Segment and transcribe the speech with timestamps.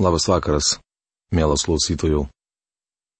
[0.00, 0.78] Labas vakaras,
[1.28, 2.22] mielas klausytojų.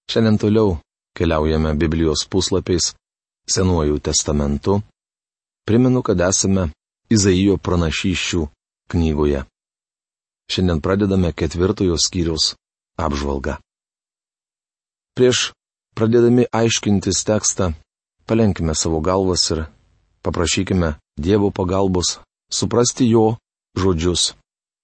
[0.09, 0.79] Šiandien toliau
[1.13, 2.95] keliaujame Biblijos puslapiais
[3.45, 4.79] Senuoju testamentu.
[5.69, 6.71] Primenu, kad esame
[7.13, 8.47] Izaijo pranašyščių
[8.95, 9.45] knygoje.
[10.49, 12.55] Šiandien pradedame ketvirtojo skyriaus
[12.97, 13.59] apžvalgą.
[15.21, 15.51] Prieš
[15.93, 17.75] pradėdami aiškintis tekstą,
[18.25, 19.67] palenkime savo galvas ir
[20.25, 23.35] paprašykime Dievo pagalbos suprasti jo
[23.77, 24.31] žodžius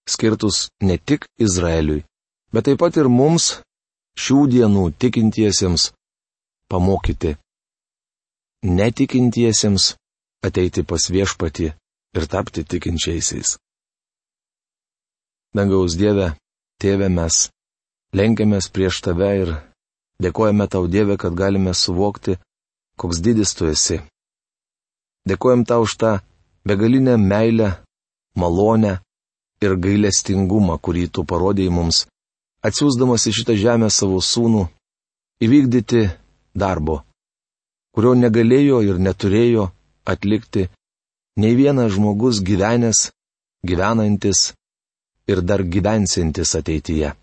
[0.08, 2.04] skirtus ne tik Izraeliui,
[2.52, 3.60] bet taip pat ir mums,
[4.22, 5.90] šių dienų tikintiesiems,
[6.70, 7.36] pamokyti.
[8.66, 9.94] Netikintiesiems
[10.46, 11.68] ateiti pas viešpati
[12.16, 13.56] ir tapti tikinčiaisiais.
[15.56, 16.34] Dangaus Dieve,
[16.76, 17.46] Tėve mes
[18.12, 19.52] lenkiamės prieš Tave ir
[20.20, 22.36] dėkojame Tau Dieve, kad galime suvokti,
[23.00, 23.98] koks didis Tu esi.
[25.28, 26.12] Dėkojam Tau už tą
[26.68, 27.70] begalinę meilę,
[28.36, 29.00] malonę,
[29.64, 32.04] ir gailestingumą, kurį tu parodėjai mums,
[32.66, 34.66] atsiūsdamas į šitą žemę savo sūnų,
[35.44, 36.06] įvykdyti
[36.56, 37.02] darbo,
[37.94, 39.70] kurio negalėjo ir neturėjo
[40.06, 40.66] atlikti
[41.40, 43.10] nei vienas žmogus gyvenęs,
[43.66, 44.52] gyvenantis
[45.28, 47.14] ir dar gyvensintis ateityje.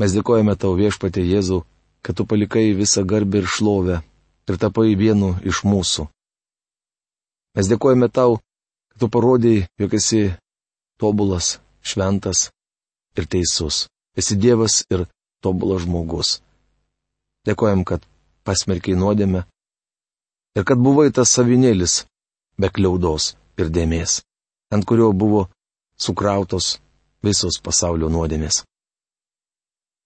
[0.00, 1.62] Mes dėkojame tau viešpatė Jėzau,
[2.02, 4.00] kad tu palikai visą garbę ir šlovę
[4.48, 6.08] ir tapai vienu iš mūsų.
[7.56, 8.40] Mes dėkojame tau,
[8.90, 10.22] kad tu parodėjai, jog esi
[11.02, 12.50] tobulas, šventas
[13.18, 13.86] ir teisus.
[14.16, 15.06] Esi Dievas ir
[15.42, 16.40] tobulas žmogus.
[17.48, 18.04] Dėkojam, kad
[18.46, 19.44] pasmerkiai nuodėme
[20.56, 22.02] ir kad buvai tas savinėlis
[22.60, 24.20] be kliaudos ir dėmės,
[24.74, 25.46] ant kurio buvo
[25.98, 26.76] sukrautos
[27.24, 28.62] visos pasaulio nuodėmės.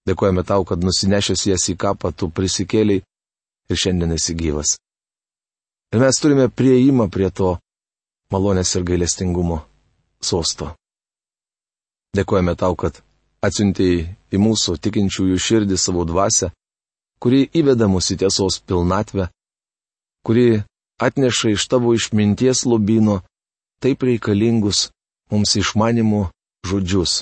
[0.07, 4.77] Dėkojame tau, kad nusinešęs jas į kapą tu prisikėliai ir šiandien esi gyvas.
[5.93, 7.57] Ir mes turime prieimą prie to
[8.31, 9.61] malonės ir gailestingumo
[10.23, 10.73] sosto.
[12.17, 13.03] Dėkojame tau, kad
[13.45, 16.51] atsiuntėjai į mūsų tikinčiųjų širdį savo dvasę,
[17.21, 19.29] kuri įveda mus į tiesos pilnatvę,
[20.27, 20.63] kuri
[21.03, 23.21] atneša iš tavo išminties lobino
[23.83, 24.89] taip reikalingus
[25.31, 26.23] mums išmanimų
[26.67, 27.21] žodžius,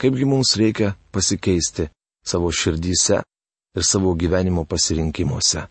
[0.00, 1.88] kaipgi mums reikia pasikeisti
[2.24, 3.20] savo širdyse
[3.76, 5.66] ir savo gyvenimo pasirinkimuose.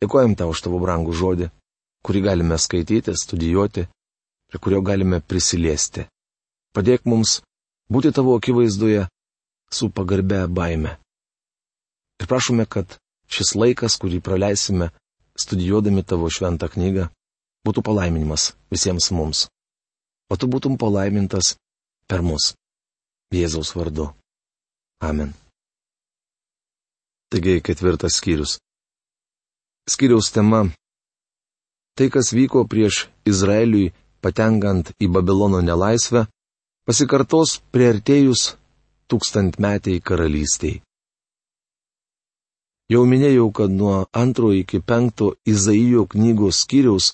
[0.00, 1.50] Dėkojam tau už tavo brangų žodį,
[2.06, 3.84] kurį galime skaityti, studijuoti
[4.50, 6.06] prie kurio galime prisiliesti.
[6.76, 7.40] Padėk mums
[7.90, 9.06] būti tavo akivaizdoje
[9.74, 10.96] su pagarbe baime.
[12.20, 12.98] Ir prašome, kad
[13.30, 14.90] šis laikas, kurį praleisime
[15.38, 17.08] studijuodami tavo šventą knygą,
[17.66, 19.46] būtų palaiminimas visiems mums.
[20.30, 21.56] O tu būtum palaimintas
[22.06, 22.52] per mus.
[23.34, 24.10] Jėzaus vardu.
[25.00, 25.32] Amen.
[27.30, 28.58] Taigi ketvirtas skyrius.
[29.90, 30.66] Skyriaus tema-
[31.96, 33.92] tai, kas vyko prieš Izraeliui
[34.22, 36.26] patenkant į Babilono nelaisvę,
[36.86, 38.54] pasikartos prieartėjus
[39.10, 40.80] tūkstantmetiai karalystiai.
[42.90, 47.12] Jau minėjau, kad nuo antro iki penkto Izaijo knygos skyriaus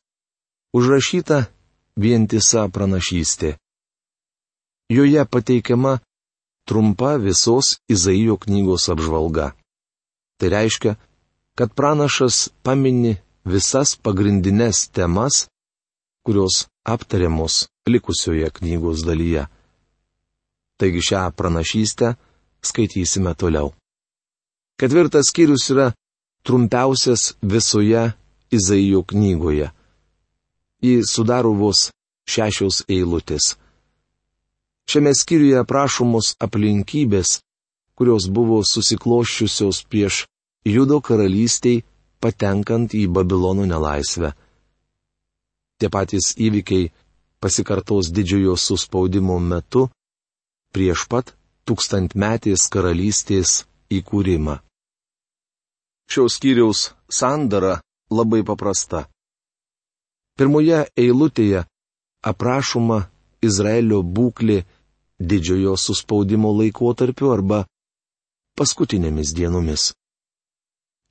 [0.77, 1.43] užrašyta
[2.01, 3.57] vientisa pranašystė.
[4.89, 5.99] Joje pateikiama
[6.69, 9.53] trumpa visos Izaijo knygos apžvalga.
[10.41, 10.97] Tai reiškia,
[11.57, 15.47] kad pranašas pamini visas pagrindinės temas,
[16.25, 19.47] kurios aptariamos likusioje knygos dalyje.
[20.79, 22.15] Taigi šią pranašystę
[22.69, 23.73] skaitysime toliau.
[24.79, 25.93] Ketvirtas skyrius yra
[26.47, 28.13] trumpiausias visoje
[28.57, 29.71] Izaijo knygoje.
[30.85, 31.89] Jį sudaro vos
[32.31, 33.57] šešios eilutės.
[34.87, 37.41] Šiame skyriuje aprašomos aplinkybės,
[37.99, 40.27] kurios buvo susikloščiusios prieš
[40.67, 41.83] Judo karalystiai
[42.23, 44.31] patenkant į Babilono nelaisvę.
[45.79, 46.91] Tie patys įvykiai
[47.41, 49.89] pasikartos didžiojo suspaudimo metu
[50.73, 51.35] prieš pat
[51.69, 54.61] tūkstantmetės karalystės įkūrimą.
[56.07, 59.07] Šios skyriaus sandara labai paprasta.
[60.39, 61.65] Pirmoje eilutėje
[62.31, 62.99] aprašoma
[63.43, 64.63] Izraelio būklė
[65.19, 67.65] didžiojo suspaudimo laikotarpiu arba
[68.57, 69.91] paskutinėmis dienomis.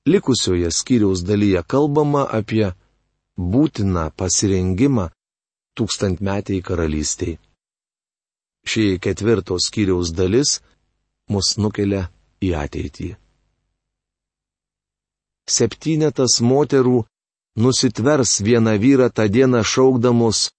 [0.05, 2.71] Likusioje skyriaus dalyje kalbama apie
[3.37, 5.09] būtiną pasirengimą
[5.75, 7.37] tūkstantmetiai karalystiai.
[8.65, 10.59] Ši ketvirtos skyriaus dalis
[11.29, 12.07] mus nukelia
[12.41, 13.09] į ateitį.
[15.45, 17.03] Septynetas moterų
[17.61, 20.49] nusitvers vieną vyrą tą dieną šaukdamos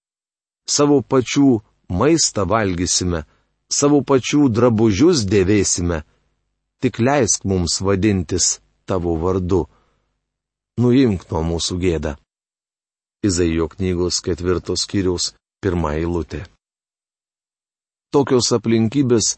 [0.69, 1.49] savo pačių
[1.89, 3.25] maistą valgysime,
[3.69, 6.03] savo pačių drabužius dėvėsime,
[6.79, 9.65] tik leisk mums vadintis tavo vardu.
[10.77, 12.15] Nuimk nuo mūsų gėdą.
[13.23, 16.45] Izaijo knygos ketvirtos skyriaus pirmą eilutę.
[18.13, 19.35] tokios aplinkybės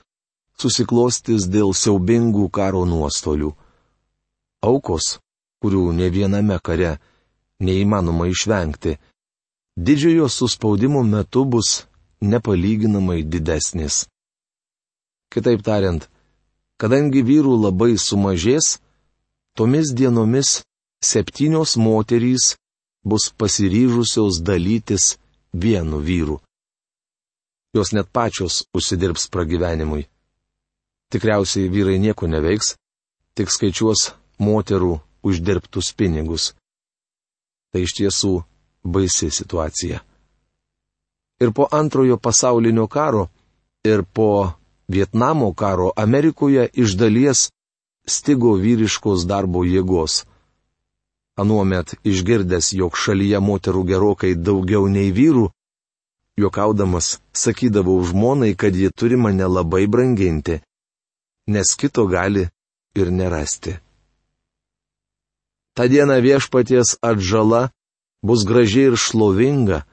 [0.61, 3.51] susiklostys dėl siaubingų karo nuostolių.
[4.69, 5.17] Aukos,
[5.63, 6.97] kurių ne viename kare
[7.63, 8.97] neįmanoma išvengti,
[9.75, 11.69] didžiojo suspaudimo metu bus
[12.21, 14.05] nepalyginamai didesnis.
[15.33, 16.07] Kitaip tariant,
[16.81, 18.79] kadangi vyrų labai sumažės,
[19.55, 20.59] tomis dienomis
[21.03, 22.55] septynios moterys
[23.03, 25.17] bus pasiryžusios dalytis
[25.53, 26.39] vienu vyru.
[27.73, 30.07] Jos net pačios užsidirbs pragyvenimui.
[31.11, 32.75] Tikriausiai vyrai nieko neveiks,
[33.35, 36.53] tik skaičiuos moterų uždirbtus pinigus.
[37.71, 38.33] Tai iš tiesų
[38.83, 40.01] baisi situacija.
[41.39, 43.29] Ir po antrojo pasaulinio karo,
[43.85, 44.53] ir po
[44.89, 47.49] Vietnamo karo Amerikoje iš dalies
[48.09, 50.25] stigo vyriškos darbo jėgos.
[51.39, 55.45] Anuomet išgirdęs, jog šalyje moterų gerokai daugiau nei vyrų,
[56.41, 60.59] juokaudamas sakydavau žmonai, kad ji turi mane labai branginti,
[61.47, 62.49] nes kito gali
[62.99, 63.77] ir nerasti.
[65.75, 67.69] Ta diena viešpaties atžala
[68.25, 69.85] bus graži ir šlovinga,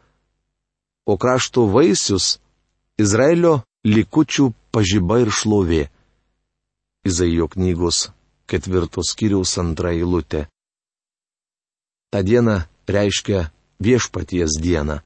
[1.06, 2.40] o krašto vaisius-
[3.04, 5.84] Izraelio likučių pažyba ir šlovė.
[7.06, 8.08] Izaijo knygos
[8.50, 10.46] ketvirtos kiriaus antra eilutė.
[12.10, 13.50] Ta diena reiškia
[13.82, 15.00] viešpaties dieną.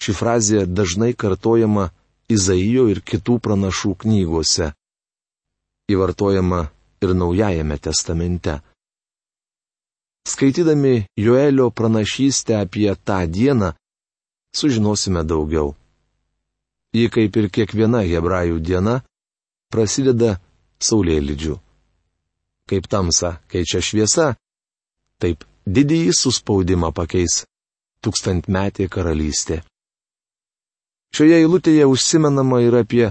[0.00, 1.90] Ši frazė dažnai kartojama
[2.30, 4.70] Izaijo ir kitų pranašų knygose.
[5.90, 6.60] Įvartojama
[7.02, 8.60] ir Naujajame testamente.
[10.30, 13.72] Skaitydami Joelio pranašystę apie tą dieną,
[14.54, 15.74] sužinosime daugiau.
[16.94, 19.00] Ji kaip ir kiekviena hebrajų diena,
[19.70, 20.38] prasideda
[20.82, 21.58] saulėlydžiu.
[22.70, 24.34] Kaip tamsa keičia šviesa,
[25.18, 27.44] taip didįjį suspaudimą pakeis
[28.04, 29.60] tūkstantmetė karalystė.
[31.14, 33.06] Šioje eilutėje užsimenama ir apie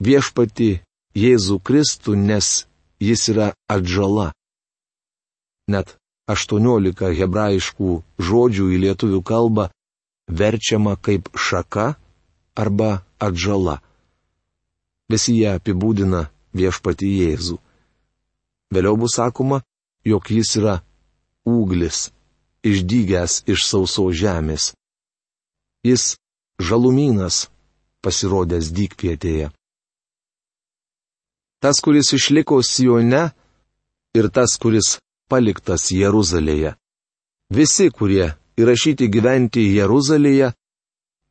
[0.00, 0.70] viešpati
[1.16, 2.66] Jėzų Kristų, nes
[3.00, 4.30] jis yra atžala.
[5.68, 5.96] Net
[6.30, 7.90] 18 hebrajiškų
[8.28, 9.68] žodžių į lietuvių kalbą
[10.28, 11.94] verčiama kaip šaka
[12.56, 13.80] arba atžala.
[15.10, 16.26] Visi jie apibūdina
[16.56, 17.58] viešpati Jėzų.
[18.74, 19.62] Vėliau bus sakoma,
[20.04, 20.80] jog jis yra
[21.46, 22.10] ūglis,
[22.66, 24.72] išdygęs iš sauso žemės.
[25.86, 26.16] Jis
[26.58, 27.46] žalumynas
[28.02, 29.50] pasirodęs dykvietėje.
[31.62, 33.22] Tas, kuris išliko Sione
[34.18, 34.98] ir tas, kuris
[35.30, 36.74] paliktas Jeruzalėje.
[37.50, 40.52] Visi, kurie įrašyti gyventi Jeruzalėje,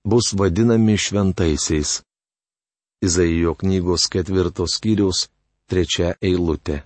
[0.06, 2.02] bus vadinami šventaisiais.
[3.06, 5.28] Izaijo knygos ketvirtos skyriaus
[5.70, 6.84] trečia eilutė.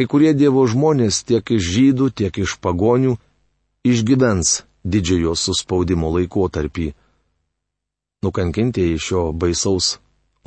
[0.00, 3.18] Kai kurie Dievo žmonės tiek iš žydų, tiek iš pagonių
[3.84, 6.86] išgyvens didžiojo suspaudimo laikotarpį.
[8.24, 9.98] Nukankintieji šio baisaus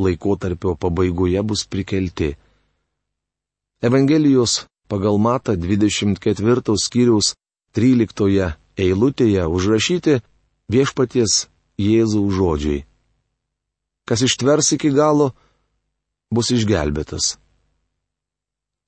[0.01, 2.31] laikotarpio pabaigoje bus prikelti.
[3.85, 7.35] Evangelijos pagal Mata 24 skyriaus
[7.77, 8.49] 13
[8.87, 10.17] eilutėje užrašyti
[10.73, 11.45] viešpaties
[11.77, 12.81] Jėzaus žodžiai.
[14.09, 15.29] Kas ištvers iki galo,
[16.33, 17.35] bus išgelbėtas.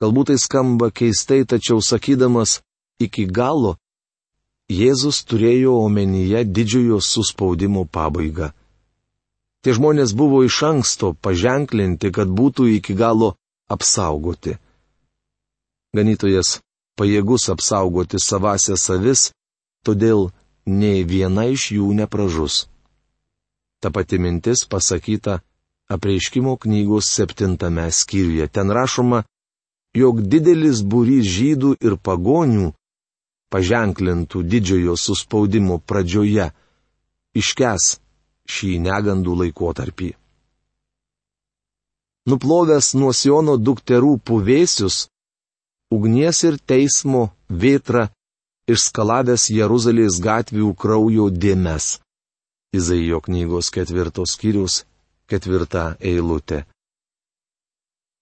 [0.03, 2.59] Galbūt tai skamba keistai, tačiau sakydamas
[2.99, 3.77] iki galo,
[4.65, 8.49] Jėzus turėjo omenyje didžiojo suspaudimo pabaigą.
[9.61, 13.35] Tie žmonės buvo iš anksto paženklinti, kad būtų iki galo
[13.69, 14.57] apsaugoti.
[15.93, 16.59] Ganytojas
[16.97, 19.29] pajėgus apsaugoti savasią savis,
[19.85, 20.31] todėl
[20.65, 22.65] nei viena iš jų nepražus.
[23.81, 25.39] Ta pati mintis pasakyta
[25.93, 28.49] apreiškimo knygos septintame skyriuje.
[28.49, 29.23] Ten rašoma,
[29.95, 32.71] jog didelis būrys žydų ir pagonių,
[33.53, 36.49] paženklintų didžiojo suspaudimo pradžioje,
[37.35, 37.95] iškes
[38.51, 40.11] šį negandų laikotarpį.
[42.25, 45.05] Nuplovęs nuo Siono dukterų puvėsius,
[45.93, 48.07] ugnies ir teismo vėtra
[48.65, 51.99] išskalavęs Jeruzalės gatvių kraujo dėmes.
[52.75, 54.83] Izaijo knygos ketvirtos skyrius,
[55.29, 56.65] ketvirta eilutė.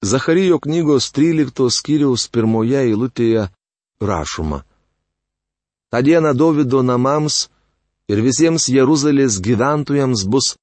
[0.03, 3.47] Zacharijo knygos 13 skyriaus pirmoje eilutėje
[4.03, 4.59] rašoma.
[5.91, 7.47] Ta diena Davido namams
[8.11, 10.57] ir visiems Jeruzalės gyventojams bus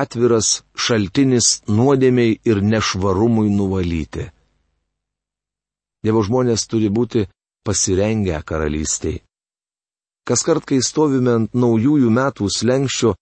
[0.00, 4.30] atviras šaltinis nuodėmiai ir nešvarumui nuvalyti.
[6.00, 7.28] Dievo žmonės turi būti
[7.68, 9.20] pasirengę karalystiai.
[10.24, 13.16] Kas kart, kai stovime ant naujųjų metų slengščio,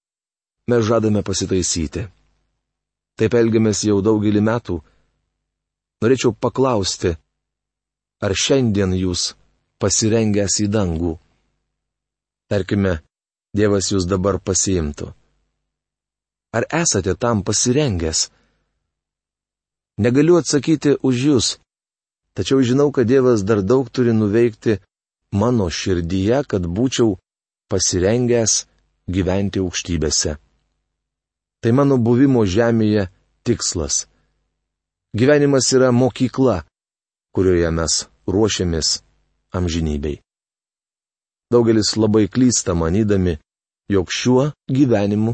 [0.70, 2.06] mes žadame pasitaisyti.
[3.18, 4.84] Taip elgiamės jau daugelį metų.
[6.04, 7.14] Norėčiau paklausti,
[8.20, 9.32] ar šiandien jūs
[9.80, 11.14] pasirengęs į dangų?
[12.52, 13.00] Tarkime,
[13.56, 15.06] Dievas jūs dabar pasiimtų.
[16.52, 18.26] Ar esate tam pasirengęs?
[19.96, 21.46] Negaliu atsakyti už jūs,
[22.36, 24.76] tačiau žinau, kad Dievas dar daug turi nuveikti
[25.32, 27.16] mano širdyje, kad būčiau
[27.72, 28.66] pasirengęs
[29.08, 30.36] gyventi aukštybėse.
[31.64, 33.08] Tai mano buvimo žemėje
[33.48, 34.04] tikslas.
[35.16, 36.58] Gyvenimas yra mokykla,
[37.32, 37.94] kurioje mes
[38.28, 38.88] ruošiamės
[39.56, 40.18] amžinybei.
[41.48, 43.38] Daugelis labai klysta manydami,
[43.88, 45.32] jog šiuo gyvenimu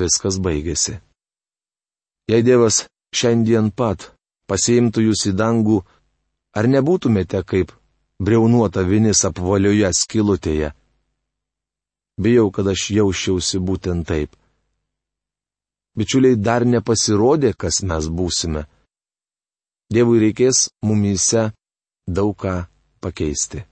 [0.00, 0.96] viskas baigėsi.
[2.32, 4.08] Jei Dievas šiandien pat
[4.48, 5.82] pasiimtų jūs į dangų,
[6.56, 7.76] ar nebūtumėte kaip
[8.24, 10.72] breunuota vinis apvalioje skilutėje?
[12.16, 14.32] Bijau, kad aš jausčiausi būtent taip.
[15.92, 18.64] Bičiuliai dar nepasirodė, kas mes būsime.
[19.90, 21.50] Dievui reikės mumyse
[22.06, 22.54] daug ką
[23.02, 23.64] pakeisti.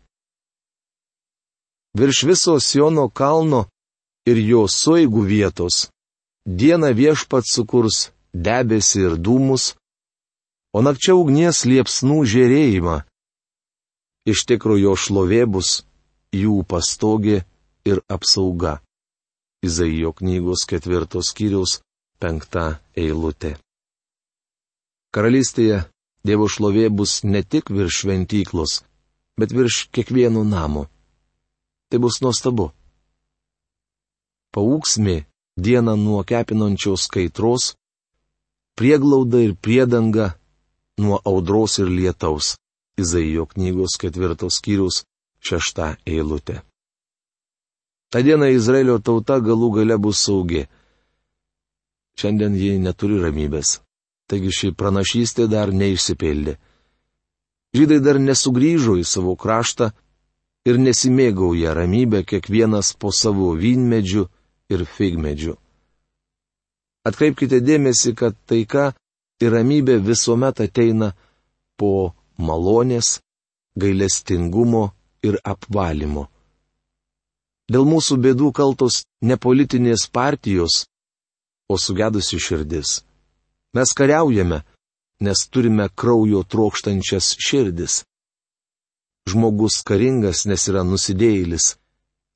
[1.98, 3.66] Virš viso Siono kalno
[4.28, 5.86] ir jo suigų vietos
[6.48, 9.74] Dieną viešpat sukurs debesį ir dūmus,
[10.72, 12.94] o nakčia ugnies liepsnų žėrėjimą.
[14.32, 15.70] Iš tikrųjų jo šlovė bus
[16.32, 17.42] jų pastogė
[17.84, 18.78] ir apsauga.
[19.60, 21.82] Izaijo knygos ketvirtos skyriaus
[22.16, 23.58] penkta eilutė.
[25.12, 25.84] Karalystėje
[26.28, 28.72] Dievo šlovė bus ne tik virš šventyklos,
[29.40, 30.84] bet virš kiekvieno namo.
[31.88, 32.66] Tai bus nuostabu.
[34.52, 35.16] Paūksmi
[35.56, 37.72] dieną nuo kepinančios kaitros,
[38.76, 40.34] prieglauda ir priedanga
[41.00, 42.56] nuo audros ir lietaus.
[42.98, 45.04] Izaijo knygos ketvirtos skyrius
[45.40, 46.60] šešta eilutė.
[48.10, 50.66] Ta diena Izraelio tauta galų gale bus saugi.
[52.18, 53.78] Šiandien ji neturi ramybės.
[54.28, 56.58] Taigi ši pranašystė dar neišsipildė.
[57.76, 59.90] Žydai dar nesugrįžo į savo kraštą
[60.68, 64.24] ir nesimėgauja ramybę kiekvienas po savo vynmedžių
[64.74, 65.54] ir figmedžių.
[67.08, 68.92] Atkreipkite dėmesį, kad taika
[69.40, 71.14] ir ramybė visuomet ateina
[71.80, 73.18] po malonės,
[73.80, 74.90] gailestingumo
[75.24, 76.28] ir apvalimo.
[77.68, 80.84] Dėl mūsų bėdų kaltos ne politinės partijos,
[81.68, 83.07] o sugedusi širdis.
[83.74, 84.62] Mes kariaujame,
[85.20, 88.04] nes turime kraujo trokštančias širdis.
[89.28, 91.74] Žmogus karingas, nes yra nusidėjėlis,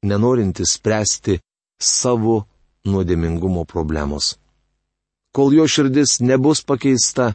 [0.04, 1.38] nenorintis spręsti
[1.80, 2.42] savo
[2.84, 4.36] nuodėmingumo problemos.
[5.32, 7.32] Kol jo širdis nebus pakeista,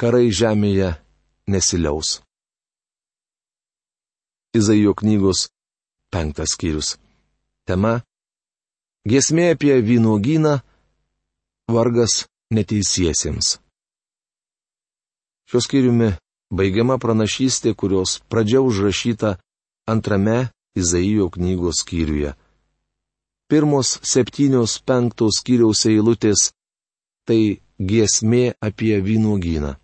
[0.00, 0.96] karai žemėje
[1.46, 2.18] nesiliaus.
[4.56, 5.46] Izaijo knygos
[6.10, 6.96] penktas skyrius.
[7.68, 8.00] Tema-
[9.10, 10.58] Giesmė apie vynuogyną-
[11.74, 13.58] vargas neteisiesiems.
[15.50, 16.12] Šios skyriumi
[16.54, 19.36] baigiama pranašystė, kurios pradžia užrašyta
[19.90, 22.34] antrame Izaijo knygos skyriuje
[23.50, 26.40] pirmos septynios penktos skyriaus eilutės-
[27.26, 27.58] tai
[27.90, 29.74] giesmė apie vynuogyną.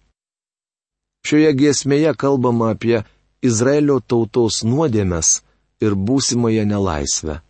[1.26, 3.02] Šioje giesmėje kalbama apie
[3.42, 5.42] Izraelio tautos nuodėmes
[5.82, 7.40] ir būsimąją nelaisvę.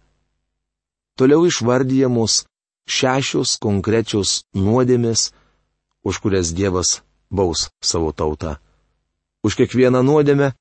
[1.18, 2.32] Toliau išvardyjamos
[2.86, 5.30] šešios konkrečios nuodėmės,
[6.06, 8.56] už kurias Dievas baus savo tautą.
[9.42, 10.54] Už kiekvieną nuodėmę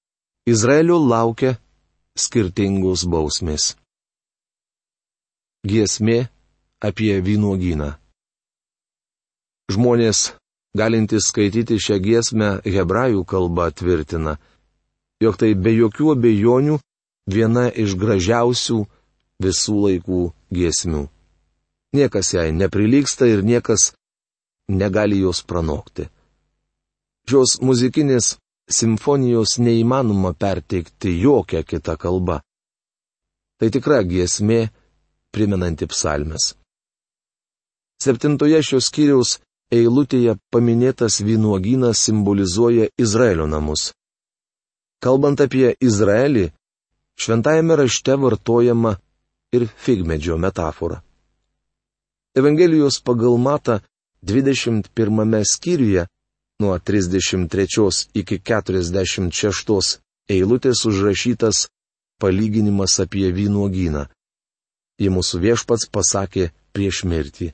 [0.45, 1.55] Izraelio laukia
[2.17, 3.75] skirtingos bausmės.
[5.65, 6.27] Giesmė
[6.81, 7.95] apie vynuogyną.
[9.73, 10.35] Žmonės,
[10.77, 14.37] galintys skaityti šią giesmę hebrajų kalba, tvirtina,
[15.23, 16.77] jog tai be jokių abejonių
[17.25, 18.83] viena iš gražiausių
[19.41, 20.21] visų laikų
[20.53, 21.14] giesmių.
[21.95, 23.93] Niekas jai neprilyksta ir niekas
[24.67, 26.09] negali jos pranokti.
[27.29, 28.35] Šios muzikinės
[28.69, 32.39] simfonijos neįmanoma perteikti jokią kitą kalbą.
[33.59, 34.67] Tai tikra giesmė,
[35.31, 36.53] primenanti psalmes.
[38.03, 39.37] Septintoje šios skyriaus
[39.73, 43.93] eilutėje paminėtas vynuogynas simbolizuoja Izraelio namus.
[45.01, 46.49] Kalbant apie Izraelį,
[47.19, 48.95] šventajame rašte vartojama
[49.55, 51.04] ir figmedžio metafora.
[52.35, 53.79] Evangelijos pagal Mata
[54.21, 56.07] 21 skyriuje
[56.59, 59.99] nuo 33 iki 46
[60.29, 61.67] eilutės užrašytas
[62.19, 64.05] palyginimas apie vynuogyną
[64.99, 67.51] į mūsų viešpats pasakė prieš mirtį.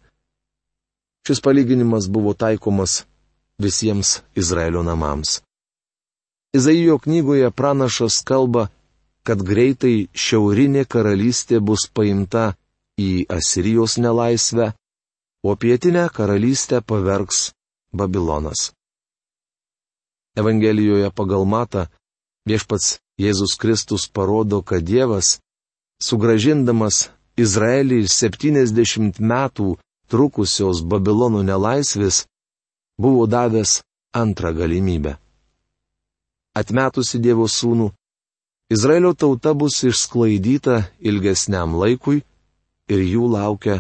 [1.26, 3.04] Šis palyginimas buvo taikomas
[3.62, 5.42] visiems Izraelio namams.
[6.58, 8.70] Izaijo knygoje pranašas kalba,
[9.24, 12.56] kad greitai šiaurinė karalystė bus paimta
[13.02, 14.72] į Asirijos nelaisvę,
[15.44, 17.52] o pietinę karalystę pavergs
[17.94, 18.72] Babilonas.
[20.40, 21.88] Evangelijoje pagal matą
[22.48, 25.40] viešpats Jėzus Kristus parodo, kad Dievas,
[26.02, 29.76] sugražindamas Izraelį 70 metų
[30.12, 32.26] trukusios Babilono nelaisvės
[33.02, 33.82] buvo davęs
[34.14, 35.18] antrą galimybę.
[36.56, 37.92] Atmetusi Dievo sūnų,
[38.72, 42.22] Izraelio tauta bus išsklaidyta ilgesniam laikui
[42.92, 43.78] ir jų laukia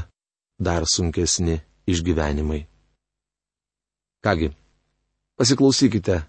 [0.62, 1.60] dar sunkesni
[1.91, 2.62] išgyvenimai.
[4.24, 4.51] Kągi,
[5.38, 6.22] pasiklausykite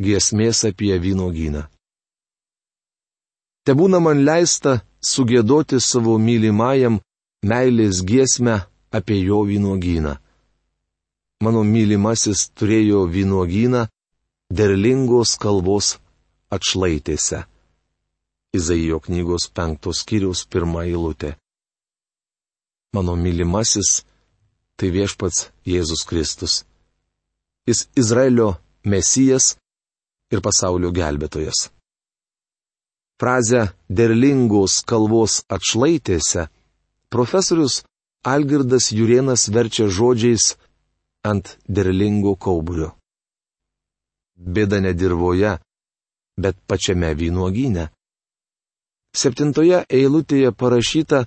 [0.00, 1.66] giesmės apie vynogyną.
[3.64, 7.00] Te būna man leista sugėdoti savo mylimajam
[7.44, 8.56] meilės giesmę
[8.98, 10.16] apie jo vynogyną.
[11.44, 13.86] Mano mylimasis turėjo vynogyną
[14.52, 15.96] derlingos kalbos
[16.52, 17.44] atšlaitėse.
[18.56, 21.36] Izaijo knygos penktos skyriaus pirmą eilutę.
[22.94, 24.02] Mano mylimasis
[24.76, 26.64] tai viešpats Jėzus Kristus.
[27.68, 29.56] Jis Izraelio mesijas
[30.32, 31.68] ir pasaulio gelbėtojas.
[33.20, 36.48] Frazę derlingos kalvos atšlaitėse
[37.12, 37.82] profesorius
[38.24, 40.54] Algirdas Jurienas verčia žodžiais
[41.30, 42.94] ant derlingo kauburio
[44.40, 45.58] bėda ne dirboje,
[46.40, 47.88] bet pačiame vynuogyne.
[49.16, 51.26] Septintoje eilutėje parašyta,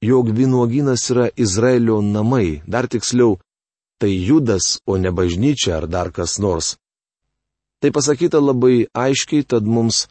[0.00, 3.38] jog vynuogynas yra Izraelio namai, dar tiksliau,
[4.00, 6.76] tai judas, o ne bažnyčia ar dar kas nors.
[7.80, 10.08] Tai pasakyta labai aiškiai, tad mums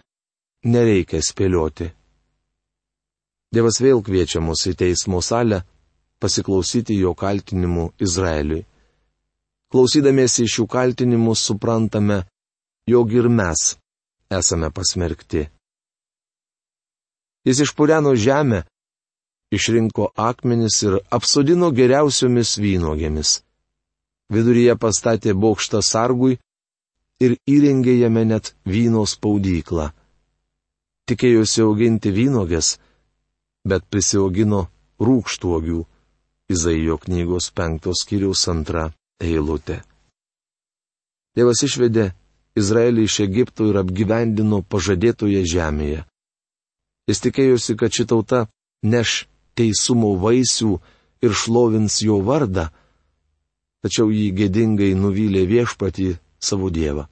[0.66, 1.90] nereikia spėlioti.
[3.50, 5.64] Dievas vėl kviečia mus į teismo salę
[6.22, 8.66] pasiklausyti jo kaltinimų Izraeliui.
[9.70, 12.24] Klausydamiesi šių kaltinimų suprantame,
[12.90, 13.78] jog ir mes
[14.30, 15.48] esame pasmerkti.
[17.46, 18.64] Jis išpureno žemę,
[19.52, 23.40] išrinko akmenis ir apsodino geriausiomis vynogėmis.
[24.30, 26.38] Viduryje pastatė bokštą sargui
[27.20, 29.90] ir įrengė jame net vyno spaudyklą.
[31.10, 32.78] Tikėjosi auginti vynogės,
[33.66, 34.68] bet prisiaugino
[35.02, 35.86] rūkštuogių.
[36.50, 38.88] Izaijo knygos penktos kiriaus antra
[39.22, 39.84] eilutė.
[41.38, 42.08] Dievas išvedė
[42.58, 46.06] Izraelį iš Egipto ir apgyvendino pažadėtoje žemėje.
[47.10, 48.40] Jis tikėjosi, kad ši tauta
[48.82, 49.29] neš
[49.60, 50.72] teisumo vaisių
[51.26, 52.70] ir šlovins jo vardą,
[53.84, 57.08] tačiau jį gėdingai nuvylė viešpatį savo dievą.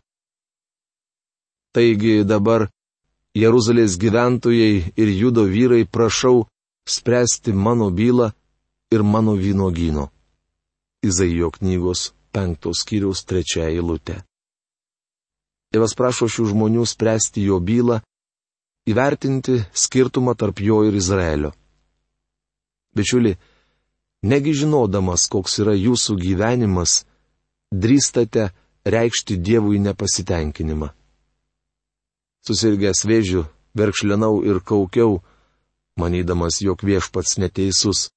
[1.75, 2.69] Taigi dabar
[3.37, 6.47] Jeruzalės gyventojai ir judo vyrai prašau
[6.89, 8.31] spręsti mano bylą
[8.91, 10.07] ir mano vynogino.
[11.03, 14.23] Izaijo knygos penktos skyriaus trečia eilutė.
[15.71, 17.99] Dievas prašo šių žmonių spręsti jo bylą,
[18.87, 21.51] įvertinti skirtumą tarp jo ir Izraelio.
[22.97, 23.35] Bičiuli,
[24.25, 27.03] negi žinodamas, koks yra jūsų gyvenimas,
[27.71, 28.49] drįstate
[28.87, 30.89] reikšti Dievui nepasitenkinimą.
[32.47, 33.43] Susirgęs vėžiu,
[33.75, 35.19] verkšlenau ir kaukiau,
[35.99, 38.07] manydamas, jog viešpats neteisus.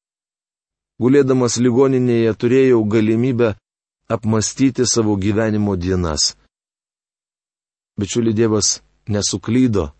[1.01, 3.55] Gulėdamas ligoninėje turėjau galimybę
[4.11, 6.37] apmastyti savo gyvenimo dienas.
[7.99, 9.91] Bičiuli Dievas nesuklydo,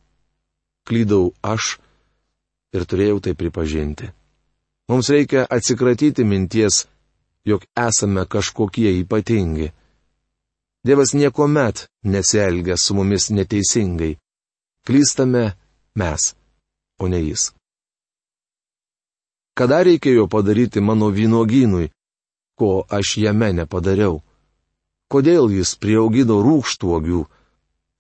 [0.87, 1.79] klydau aš
[2.77, 4.13] ir turėjau tai pripažinti.
[4.91, 6.87] Mums reikia atsikratyti minties,
[7.45, 9.69] jog esame kažkokie ypatingi.
[10.87, 14.19] Dievas niekuomet nesielgia su mumis neteisingai.
[14.87, 15.45] Klystame
[15.95, 16.35] mes,
[16.99, 17.53] o ne jis.
[19.55, 21.93] Kada reikėjo padaryti mano vynogynui,
[22.59, 24.19] ko aš jame nepadariau?
[25.13, 27.23] Kodėl jis prieaugino rūkštuogių,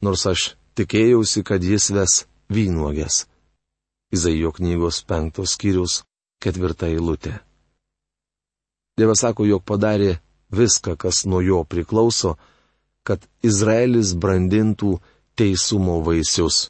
[0.03, 3.27] nors aš tikėjausi, kad jis ves vynuogės?
[4.11, 6.03] Izaijo knygos penktos skyrius
[6.41, 7.37] ketvirta eilutė.
[8.99, 10.19] Dievas sako, jog padarė
[10.53, 12.37] viską, kas nuo jo priklauso,
[13.07, 14.99] kad Izraelis brandintų
[15.39, 16.69] teisumo vaisius.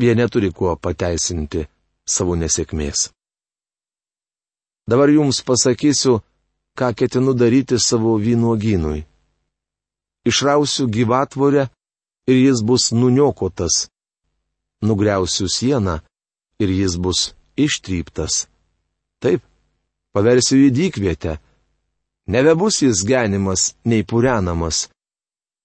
[0.00, 1.66] Jie neturi kuo pateisinti
[2.08, 3.10] savo nesėkmės.
[4.90, 6.18] Dabar jums pasakysiu,
[6.78, 9.04] ką ketinu daryti savo vynuogynui.
[10.26, 11.68] Išrausiu gyvatvorę
[12.26, 13.88] ir jis bus nuniokotas.
[14.82, 16.00] Nugriausiu sieną
[16.58, 17.34] ir jis bus
[17.66, 18.46] ištryptas.
[19.20, 19.44] Taip,
[20.14, 21.38] paversiu į dykvietę.
[22.30, 24.88] Nebebus jis genimas nei purenamas.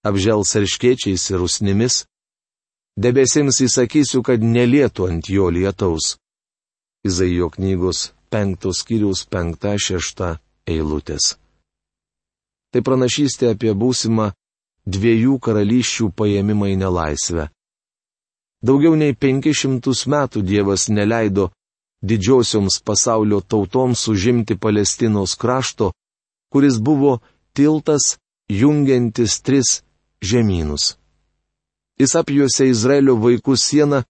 [0.05, 2.03] Apžels arškiečiais ir usnimis.
[2.95, 6.15] Debesims įsakysiu, kad nelietų ant jo lietaus.
[7.05, 11.35] Izaijo knygos penktos skyriaus penkta šešta eilutės.
[12.71, 14.31] Tai pranašystė apie būsimą
[14.85, 17.45] dviejų karalysčių paėmimą į nelaisvę.
[18.65, 21.51] Daugiau nei penki šimtus metų Dievas neleido
[22.01, 25.91] didžiosioms pasaulio tautoms užimti Palestinos krašto,
[26.51, 27.19] kuris buvo
[27.53, 28.17] tiltas
[28.49, 29.83] jungiantis tris
[30.21, 30.97] žemynus.
[31.99, 34.03] Jis apjuose Izraelio vaikų sieną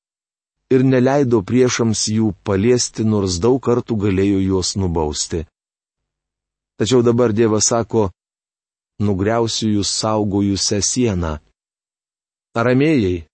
[0.74, 5.46] ir neleido priešams jų paliesti, nors daug kartų galėjo juos nubausti.
[6.78, 8.10] Tačiau dabar Dievas sako,
[9.00, 11.38] nugriausiu jūs saugojusią sieną.
[12.58, 13.28] Aramėjai,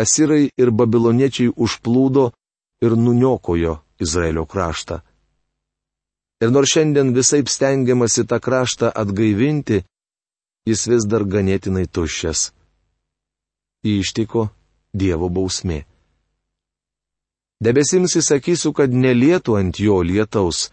[0.00, 2.30] asirai ir babiloniečiai užplūdo
[2.82, 5.00] ir nuniokojo Izraelio kraštą.
[6.42, 9.82] Ir nors šiandien visai stengiamasi tą kraštą atgaivinti,
[10.68, 12.52] jis vis dar ganėtinai tuščias.
[13.84, 14.48] Jį ištiko
[14.94, 15.82] Dievo bausmė.
[17.60, 20.68] Debesims įsakysiu, kad nelietų ant jo lietaus.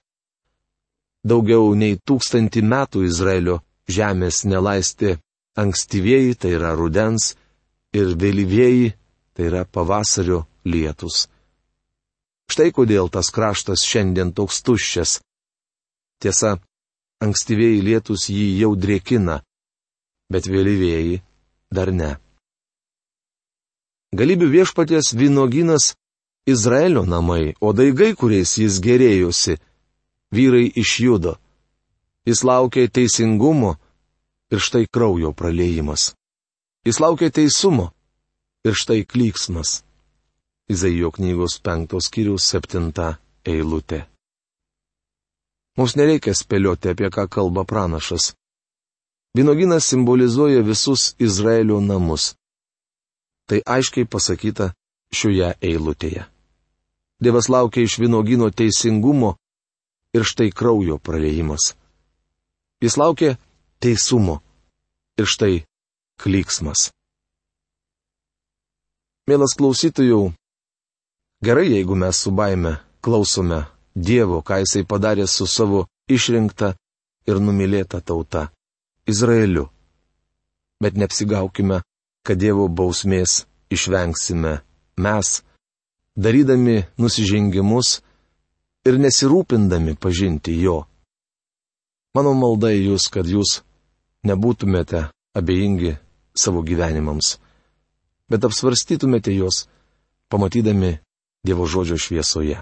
[1.25, 3.59] Daugiau nei tūkstantį metų Izraelio
[3.89, 5.17] žemės nelaistė
[5.57, 7.33] ankstyvieji, tai yra rudens,
[7.95, 8.93] ir vėlyvieji,
[9.33, 11.25] tai yra pavasario lietus.
[12.51, 15.19] Štai kodėl tas kraštas šiandien toks tuščias.
[16.21, 16.57] Tiesa,
[17.23, 19.41] ankstyvieji lietus jį jau drėkina,
[20.31, 21.21] bet vėlyvieji
[21.73, 22.15] dar ne.
[24.15, 25.95] Galybių viešpaties vynoginas
[26.47, 29.57] Izraelio namai, o daigai, kuriais jis gerėjosi,
[30.31, 31.33] vyrai iš judo.
[32.25, 33.75] Jis laukė teisingumo
[34.53, 36.13] ir štai kraujo praleimas.
[36.85, 37.89] Jis laukė teisumo
[38.65, 39.84] ir štai klyksmas.
[40.65, 43.99] Izaijo knygos penktos kiriaus septinta eilutė.
[45.77, 48.31] Mums nereikia spėlioti, apie ką kalba pranašas.
[49.37, 52.33] Vynoginas simbolizuoja visus Izraelio namus.
[53.45, 54.71] Tai aiškiai pasakyta
[55.13, 56.23] šioje eilutėje.
[57.21, 59.35] Dievas laukia iš vynogino teisingumo
[60.17, 61.75] ir štai kraujo praleimas.
[62.81, 63.35] Jis laukia
[63.79, 64.39] teisumo
[65.19, 65.61] ir štai
[66.21, 66.89] klyksmas.
[69.27, 70.33] Mielas klausytojų,
[71.45, 73.59] gerai jeigu mes su baime klausome
[73.95, 76.73] Dievo, ką Jisai padarė su savo išrinkta
[77.29, 78.49] ir numylėta tauta.
[79.07, 79.69] Izraeliu.
[80.81, 81.77] Bet neapsigaukime,
[82.25, 84.57] kad Dievo bausmės išvengsime
[84.97, 85.29] mes,
[86.17, 88.01] darydami nusižengimus
[88.89, 90.81] ir nesirūpindami pažinti Jo.
[92.15, 93.61] Mano malda į Jūs, kad Jūs
[94.27, 95.95] nebūtumėte abejingi
[96.35, 97.37] savo gyvenimams,
[98.29, 99.65] bet apsvarstytumėte juos,
[100.31, 100.97] pamatydami
[101.45, 102.57] Dievo žodžio šviesoje.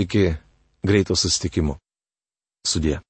[0.00, 0.22] Iki
[0.80, 1.76] greito sustikimo.
[2.64, 3.04] Sudė.